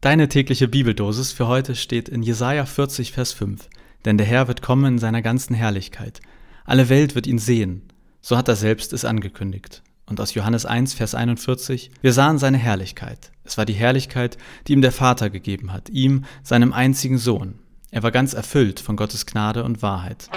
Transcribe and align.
Deine 0.00 0.28
tägliche 0.28 0.68
Bibeldosis 0.68 1.32
für 1.32 1.48
heute 1.48 1.74
steht 1.74 2.08
in 2.08 2.22
Jesaja 2.22 2.66
40, 2.66 3.10
Vers 3.10 3.32
5. 3.32 3.68
Denn 4.04 4.16
der 4.16 4.28
Herr 4.28 4.46
wird 4.46 4.62
kommen 4.62 4.84
in 4.84 4.98
seiner 5.00 5.22
ganzen 5.22 5.54
Herrlichkeit. 5.54 6.20
Alle 6.64 6.88
Welt 6.88 7.16
wird 7.16 7.26
ihn 7.26 7.40
sehen. 7.40 7.82
So 8.20 8.36
hat 8.36 8.46
er 8.46 8.54
selbst 8.54 8.92
es 8.92 9.04
angekündigt. 9.04 9.82
Und 10.06 10.20
aus 10.20 10.34
Johannes 10.34 10.66
1, 10.66 10.94
Vers 10.94 11.16
41. 11.16 11.90
Wir 12.00 12.12
sahen 12.12 12.38
seine 12.38 12.58
Herrlichkeit. 12.58 13.32
Es 13.42 13.58
war 13.58 13.64
die 13.64 13.72
Herrlichkeit, 13.72 14.38
die 14.68 14.74
ihm 14.74 14.82
der 14.82 14.92
Vater 14.92 15.30
gegeben 15.30 15.72
hat, 15.72 15.88
ihm, 15.88 16.24
seinem 16.44 16.72
einzigen 16.72 17.18
Sohn. 17.18 17.58
Er 17.90 18.04
war 18.04 18.12
ganz 18.12 18.34
erfüllt 18.34 18.78
von 18.78 18.94
Gottes 18.94 19.26
Gnade 19.26 19.64
und 19.64 19.82
Wahrheit. 19.82 20.30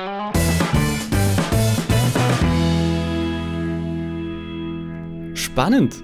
Spannend! 5.36 6.02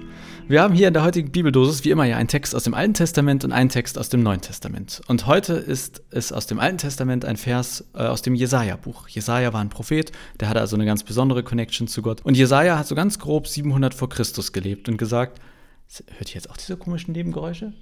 Wir 0.48 0.62
haben 0.62 0.72
hier 0.72 0.88
in 0.88 0.94
der 0.94 1.02
heutigen 1.02 1.30
Bibeldosis 1.30 1.84
wie 1.84 1.90
immer 1.90 2.06
ja 2.06 2.16
einen 2.16 2.26
Text 2.26 2.54
aus 2.54 2.64
dem 2.64 2.72
Alten 2.72 2.94
Testament 2.94 3.44
und 3.44 3.52
einen 3.52 3.68
Text 3.68 3.98
aus 3.98 4.08
dem 4.08 4.22
Neuen 4.22 4.40
Testament. 4.40 5.02
Und 5.06 5.26
heute 5.26 5.52
ist 5.52 6.02
es 6.10 6.32
aus 6.32 6.46
dem 6.46 6.58
Alten 6.58 6.78
Testament 6.78 7.26
ein 7.26 7.36
Vers 7.36 7.84
äh, 7.92 7.98
aus 7.98 8.22
dem 8.22 8.34
Jesaja-Buch. 8.34 9.08
Jesaja 9.08 9.52
war 9.52 9.60
ein 9.60 9.68
Prophet, 9.68 10.10
der 10.40 10.48
hatte 10.48 10.60
also 10.60 10.74
eine 10.74 10.86
ganz 10.86 11.04
besondere 11.04 11.42
Connection 11.42 11.86
zu 11.86 12.00
Gott. 12.00 12.22
Und 12.24 12.34
Jesaja 12.34 12.78
hat 12.78 12.86
so 12.86 12.94
ganz 12.94 13.18
grob 13.18 13.46
700 13.46 13.92
vor 13.92 14.08
Christus 14.08 14.54
gelebt 14.54 14.88
und 14.88 14.96
gesagt: 14.96 15.38
Hört 16.16 16.30
ihr 16.30 16.36
jetzt 16.36 16.48
auch 16.48 16.56
diese 16.56 16.78
komischen 16.78 17.12
Nebengeräusche? 17.12 17.74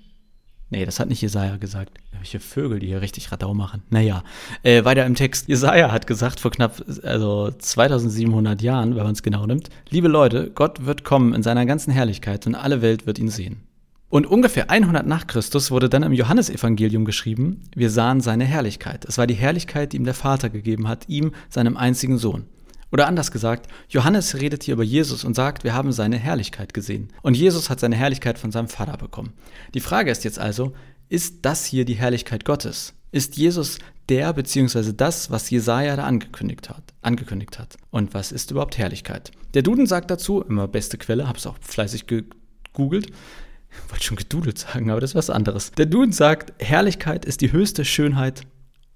Nee, 0.68 0.84
das 0.84 0.98
hat 0.98 1.08
nicht 1.08 1.22
Jesaja 1.22 1.58
gesagt. 1.58 1.98
Welche 2.10 2.40
Vögel, 2.40 2.80
die 2.80 2.88
hier 2.88 3.00
richtig 3.00 3.30
Radau 3.30 3.54
machen. 3.54 3.82
Naja, 3.90 4.24
äh, 4.64 4.84
weiter 4.84 5.06
im 5.06 5.14
Text. 5.14 5.48
Jesaja 5.48 5.92
hat 5.92 6.08
gesagt 6.08 6.40
vor 6.40 6.50
knapp 6.50 6.82
also 7.04 7.50
2700 7.50 8.60
Jahren, 8.62 8.96
wenn 8.96 9.04
man 9.04 9.12
es 9.12 9.22
genau 9.22 9.46
nimmt: 9.46 9.68
Liebe 9.90 10.08
Leute, 10.08 10.50
Gott 10.52 10.84
wird 10.84 11.04
kommen 11.04 11.34
in 11.34 11.44
seiner 11.44 11.66
ganzen 11.66 11.92
Herrlichkeit 11.92 12.46
und 12.48 12.56
alle 12.56 12.82
Welt 12.82 13.06
wird 13.06 13.20
ihn 13.20 13.28
sehen. 13.28 13.62
Und 14.08 14.26
ungefähr 14.26 14.70
100 14.70 15.06
nach 15.06 15.26
Christus 15.26 15.70
wurde 15.70 15.88
dann 15.88 16.02
im 16.02 16.12
Johannesevangelium 16.12 17.04
geschrieben: 17.04 17.62
Wir 17.76 17.90
sahen 17.90 18.20
seine 18.20 18.44
Herrlichkeit. 18.44 19.04
Es 19.04 19.18
war 19.18 19.28
die 19.28 19.34
Herrlichkeit, 19.34 19.92
die 19.92 19.98
ihm 19.98 20.04
der 20.04 20.14
Vater 20.14 20.50
gegeben 20.50 20.88
hat, 20.88 21.08
ihm, 21.08 21.30
seinem 21.48 21.76
einzigen 21.76 22.18
Sohn. 22.18 22.46
Oder 22.92 23.06
anders 23.06 23.30
gesagt, 23.30 23.68
Johannes 23.88 24.36
redet 24.36 24.62
hier 24.62 24.74
über 24.74 24.84
Jesus 24.84 25.24
und 25.24 25.34
sagt, 25.34 25.64
wir 25.64 25.74
haben 25.74 25.92
seine 25.92 26.18
Herrlichkeit 26.18 26.72
gesehen. 26.72 27.08
Und 27.22 27.36
Jesus 27.36 27.68
hat 27.68 27.80
seine 27.80 27.96
Herrlichkeit 27.96 28.38
von 28.38 28.52
seinem 28.52 28.68
Vater 28.68 28.96
bekommen. 28.96 29.32
Die 29.74 29.80
Frage 29.80 30.10
ist 30.10 30.24
jetzt 30.24 30.38
also, 30.38 30.72
ist 31.08 31.38
das 31.42 31.64
hier 31.64 31.84
die 31.84 31.94
Herrlichkeit 31.94 32.44
Gottes? 32.44 32.94
Ist 33.12 33.36
Jesus 33.36 33.78
der 34.08 34.32
bzw. 34.32 34.92
das, 34.92 35.30
was 35.30 35.50
Jesaja 35.50 35.96
da 35.96 36.04
angekündigt 36.04 36.68
hat, 36.68 36.94
angekündigt 37.02 37.58
hat? 37.58 37.76
Und 37.90 38.14
was 38.14 38.32
ist 38.32 38.50
überhaupt 38.50 38.78
Herrlichkeit? 38.78 39.32
Der 39.54 39.62
Duden 39.62 39.86
sagt 39.86 40.10
dazu, 40.10 40.42
immer 40.42 40.68
beste 40.68 40.98
Quelle, 40.98 41.28
habe 41.28 41.38
es 41.38 41.46
auch 41.46 41.56
fleißig 41.60 42.06
gegoogelt, 42.06 43.10
wollte 43.88 44.04
schon 44.04 44.16
gedudelt 44.16 44.58
sagen, 44.58 44.90
aber 44.90 45.00
das 45.00 45.10
ist 45.10 45.16
was 45.16 45.30
anderes. 45.30 45.72
Der 45.72 45.86
Duden 45.86 46.12
sagt, 46.12 46.52
Herrlichkeit 46.62 47.24
ist 47.24 47.40
die 47.40 47.52
höchste 47.52 47.84
Schönheit, 47.84 48.42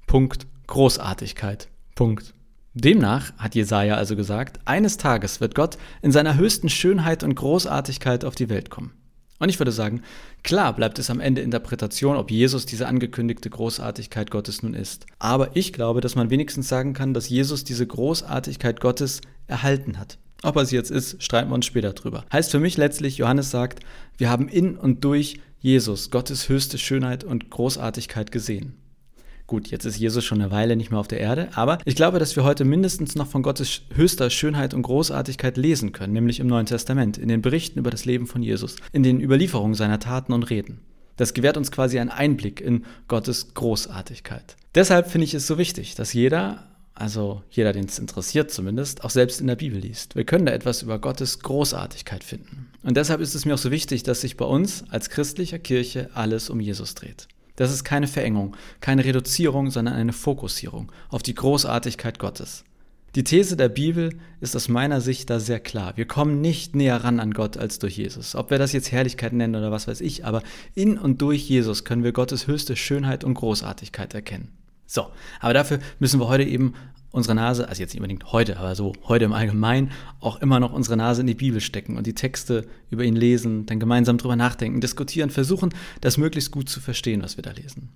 Punkt, 0.07 0.47
Großartigkeit, 0.67 1.69
Punkt. 1.95 2.35
Demnach 2.75 3.33
hat 3.37 3.57
Jesaja 3.57 3.97
also 3.97 4.15
gesagt, 4.15 4.61
eines 4.65 4.97
Tages 4.97 5.41
wird 5.41 5.57
Gott 5.57 5.77
in 6.03 6.13
seiner 6.13 6.37
höchsten 6.37 6.69
Schönheit 6.69 7.25
und 7.25 7.35
Großartigkeit 7.35 8.25
auf 8.25 8.37
die 8.37 8.49
Welt 8.49 8.71
kommen. 8.71 8.93
Und 9.41 9.49
ich 9.49 9.59
würde 9.59 9.73
sagen, 9.73 10.03
klar 10.45 10.73
bleibt 10.75 10.99
es 11.01 11.11
am 11.11 11.19
Ende 11.19 11.41
Interpretation, 11.41 12.17
ob 12.17 12.31
Jesus 12.31 12.67
diese 12.67 12.87
angekündigte 12.87 13.51
Großartigkeit 13.51 14.31
Gottes 14.31 14.63
nun 14.63 14.75
ist. 14.75 15.07
Aber 15.19 15.57
ich 15.57 15.73
glaube, 15.73 16.01
dass 16.01 16.15
man 16.15 16.31
wenigstens 16.31 16.69
sagen 16.69 16.93
kann, 16.93 17.15
dass 17.15 17.29
Jesus 17.29 17.65
diese 17.65 17.87
Großartigkeit 17.87 18.81
Gottes 18.81 19.21
erhalten 19.49 19.99
hat. 19.99 20.19
Ob 20.43 20.57
er 20.57 20.65
sie 20.65 20.77
jetzt 20.77 20.91
ist, 20.91 21.23
streiten 21.23 21.51
wir 21.51 21.55
uns 21.55 21.67
später 21.67 21.93
drüber. 21.93 22.25
Heißt 22.33 22.51
für 22.51 22.61
mich 22.61 22.77
letztlich, 22.77 23.17
Johannes 23.17 23.51
sagt, 23.51 23.81
wir 24.17 24.31
haben 24.31 24.49
in 24.49 24.77
und 24.77 25.03
durch 25.05 25.41
Jesus 25.59 26.11
Gottes 26.11 26.49
höchste 26.49 26.79
Schönheit 26.79 27.25
und 27.25 27.51
Großartigkeit 27.51 28.31
gesehen. 28.31 28.80
Gut, 29.51 29.67
jetzt 29.73 29.85
ist 29.85 29.99
Jesus 29.99 30.25
schon 30.25 30.41
eine 30.41 30.53
Weile 30.53 30.77
nicht 30.77 30.93
mehr 30.93 31.01
auf 31.01 31.09
der 31.09 31.19
Erde, 31.19 31.49
aber 31.57 31.79
ich 31.85 31.97
glaube, 31.97 32.21
dass 32.21 32.37
wir 32.37 32.45
heute 32.45 32.65
mindestens 32.65 33.17
noch 33.17 33.27
von 33.27 33.43
Gottes 33.43 33.83
höchster 33.93 34.31
Schönheit 34.31 34.75
und 34.75 34.83
Großartigkeit 34.83 35.57
lesen 35.57 35.91
können, 35.91 36.13
nämlich 36.13 36.39
im 36.39 36.47
Neuen 36.47 36.67
Testament, 36.67 37.19
in 37.19 37.27
den 37.27 37.43
Berichten 37.43 37.81
über 37.81 37.91
das 37.91 38.05
Leben 38.05 38.29
von 38.29 38.45
Jesus, 38.45 38.77
in 38.93 39.03
den 39.03 39.21
Überlieferungen 39.21 39.75
seiner 39.75 39.99
Taten 39.99 40.33
und 40.33 40.45
Reden. 40.51 40.79
Das 41.17 41.35
gewährt 41.35 41.57
uns 41.57 41.73
quasi 41.73 41.99
einen 41.99 42.11
Einblick 42.11 42.61
in 42.61 42.85
Gottes 43.09 43.53
Großartigkeit. 43.55 44.55
Deshalb 44.77 45.11
finde 45.11 45.25
ich 45.25 45.35
es 45.35 45.49
so 45.49 45.59
wichtig, 45.59 45.97
dass 45.97 46.13
jeder, 46.13 46.69
also 46.95 47.43
jeder, 47.51 47.73
den 47.73 47.87
es 47.87 47.99
interessiert 47.99 48.53
zumindest, 48.53 49.03
auch 49.03 49.11
selbst 49.11 49.41
in 49.41 49.49
der 49.49 49.57
Bibel 49.57 49.81
liest. 49.81 50.15
Wir 50.15 50.23
können 50.23 50.47
da 50.47 50.53
etwas 50.53 50.83
über 50.83 51.01
Gottes 51.01 51.41
Großartigkeit 51.41 52.23
finden. 52.23 52.69
Und 52.85 52.97
deshalb 52.97 53.21
ist 53.21 53.35
es 53.35 53.45
mir 53.45 53.55
auch 53.55 53.59
so 53.59 53.73
wichtig, 53.73 54.05
dass 54.05 54.21
sich 54.21 54.37
bei 54.37 54.45
uns 54.45 54.85
als 54.91 55.11
christlicher 55.11 55.59
Kirche 55.59 56.09
alles 56.15 56.51
um 56.51 56.61
Jesus 56.61 56.95
dreht. 56.95 57.27
Das 57.57 57.73
ist 57.73 57.85
keine 57.85 58.07
Verengung, 58.07 58.57
keine 58.81 59.05
Reduzierung, 59.05 59.71
sondern 59.71 59.95
eine 59.95 60.13
Fokussierung 60.13 60.91
auf 61.09 61.23
die 61.23 61.35
Großartigkeit 61.35 62.19
Gottes. 62.19 62.65
Die 63.17 63.25
These 63.25 63.57
der 63.57 63.69
Bibel 63.69 64.17
ist 64.41 64.55
aus 64.55 64.69
meiner 64.69 65.01
Sicht 65.01 65.31
da 65.31 65.41
sehr 65.41 65.59
klar. 65.59 65.97
Wir 65.97 66.07
kommen 66.07 66.41
nicht 66.41 66.77
näher 66.77 67.03
ran 67.03 67.19
an 67.19 67.33
Gott 67.33 67.57
als 67.57 67.81
durch 67.81 67.97
Jesus. 67.97 68.37
Ob 68.37 68.51
wir 68.51 68.59
das 68.59 68.73
jetzt 68.73 68.93
Herrlichkeit 68.93 69.33
nennen 69.33 69.57
oder 69.57 69.73
was 69.73 69.89
weiß 69.89 70.01
ich, 70.01 70.25
aber 70.25 70.45
in 70.77 70.97
und 70.97 71.21
durch 71.21 71.49
Jesus 71.49 71.85
können 71.85 72.05
wir 72.05 72.13
Gottes 72.13 72.47
höchste 72.47 72.77
Schönheit 72.77 73.25
und 73.25 73.35
Großartigkeit 73.35 74.15
erkennen. 74.15 74.60
So, 74.91 75.07
aber 75.39 75.55
dafür 75.55 75.79
müssen 76.01 76.19
wir 76.19 76.27
heute 76.27 76.43
eben 76.43 76.75
unsere 77.13 77.37
Nase, 77.37 77.69
also 77.69 77.81
jetzt 77.81 77.93
nicht 77.93 78.01
unbedingt 78.01 78.33
heute, 78.33 78.57
aber 78.57 78.75
so 78.75 78.93
heute 79.05 79.25
im 79.25 79.33
Allgemeinen, 79.33 79.93
auch 80.19 80.41
immer 80.41 80.59
noch 80.59 80.73
unsere 80.73 80.97
Nase 80.97 81.21
in 81.21 81.29
die 81.29 81.35
Bibel 81.35 81.61
stecken 81.61 81.97
und 81.97 82.09
die 82.09 82.15
Texte 82.15 82.67
über 82.91 83.05
ihn 83.05 83.15
lesen, 83.15 83.67
dann 83.67 83.79
gemeinsam 83.79 84.19
drüber 84.19 84.35
nachdenken, 84.35 84.81
diskutieren, 84.81 85.31
versuchen, 85.31 85.73
das 86.01 86.19
möglichst 86.19 86.51
gut 86.51 86.69
zu 86.69 86.81
verstehen, 86.81 87.23
was 87.23 87.37
wir 87.37 87.43
da 87.43 87.53
lesen. 87.53 87.91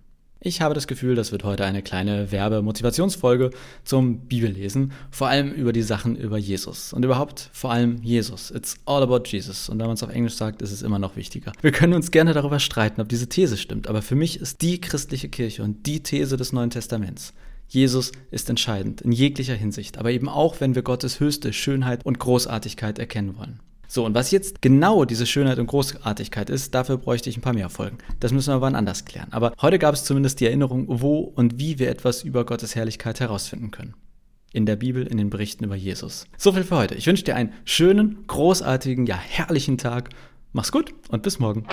Ich 0.47 0.61
habe 0.61 0.75
das 0.75 0.87
Gefühl, 0.87 1.15
das 1.15 1.33
wird 1.33 1.43
heute 1.43 1.65
eine 1.65 1.81
kleine 1.81 2.31
Werbe-Motivationsfolge 2.31 3.49
zum 3.83 4.27
Bibellesen, 4.27 4.93
vor 5.11 5.29
allem 5.29 5.51
über 5.51 5.73
die 5.73 5.81
Sachen 5.81 6.17
über 6.17 6.37
Jesus 6.37 6.93
und 6.93 7.03
überhaupt 7.03 7.49
vor 7.55 7.73
allem 7.73 8.03
Jesus. 8.03 8.51
It's 8.51 8.77
all 8.85 9.03
about 9.03 9.23
Jesus. 9.25 9.71
Und 9.71 9.79
wenn 9.79 9.87
man 9.87 9.95
es 9.95 10.03
auf 10.03 10.11
Englisch 10.11 10.35
sagt, 10.35 10.61
ist 10.61 10.71
es 10.71 10.83
immer 10.83 10.99
noch 10.99 11.17
wichtiger. 11.17 11.53
Wir 11.63 11.73
können 11.73 11.95
uns 11.95 12.11
gerne 12.11 12.35
darüber 12.35 12.61
streiten, 12.61 13.01
ob 13.01 13.09
diese 13.09 13.27
These 13.27 13.57
stimmt, 13.57 13.89
aber 13.89 14.03
für 14.03 14.17
mich 14.17 14.39
ist 14.39 14.61
die 14.61 14.83
christliche 14.83 15.31
Kirche 15.31 15.63
und 15.63 15.87
die 15.87 16.03
These 16.03 16.37
des 16.37 16.53
Neuen 16.53 16.69
Testaments 16.69 17.33
Jesus 17.67 18.13
ist 18.31 18.51
entscheidend 18.51 19.01
in 19.01 19.13
jeglicher 19.13 19.55
Hinsicht, 19.55 19.97
aber 19.97 20.11
eben 20.11 20.29
auch, 20.29 20.61
wenn 20.61 20.75
wir 20.75 20.83
Gottes 20.83 21.21
höchste 21.21 21.55
Schönheit 21.55 22.05
und 22.05 22.19
Großartigkeit 22.19 22.99
erkennen 22.99 23.39
wollen. 23.39 23.61
So, 23.95 24.05
und 24.05 24.13
was 24.13 24.33
jetzt 24.33 24.61
genau 24.61 25.05
diese 25.05 25.25
Schönheit 25.25 25.61
und 25.61 25.69
Großartigkeit 25.69 26.51
ist, 26.51 26.75
dafür 26.75 26.97
bräuchte 26.97 27.31
ich 27.31 27.37
ein 27.37 27.43
paar 27.43 27.53
mehr 27.53 27.69
Folgen. 27.69 27.99
Das 28.19 28.33
müssen 28.33 28.53
wir 28.53 28.61
wann 28.61 28.75
anders 28.75 29.05
klären. 29.05 29.29
Aber 29.31 29.53
heute 29.63 29.79
gab 29.79 29.95
es 29.95 30.03
zumindest 30.03 30.41
die 30.41 30.47
Erinnerung, 30.47 30.87
wo 30.89 31.21
und 31.21 31.61
wie 31.61 31.79
wir 31.79 31.89
etwas 31.89 32.25
über 32.25 32.45
Gottes 32.45 32.75
Herrlichkeit 32.75 33.21
herausfinden 33.21 33.71
können. 33.71 33.95
In 34.53 34.67
der 34.67 34.75
Bibel, 34.75 35.07
in 35.07 35.17
den 35.17 35.31
Berichten 35.31 35.63
über 35.63 35.77
Jesus. 35.77 36.27
So 36.37 36.51
viel 36.51 36.65
für 36.65 36.77
heute. 36.77 36.97
Ich 36.97 37.07
wünsche 37.07 37.23
dir 37.23 37.37
einen 37.37 37.53
schönen, 37.65 38.27
großartigen, 38.27 39.07
ja 39.07 39.17
herrlichen 39.17 39.79
Tag. 39.79 40.11
Mach's 40.53 40.73
gut 40.73 40.93
und 41.11 41.23
bis 41.23 41.39
morgen. 41.39 41.65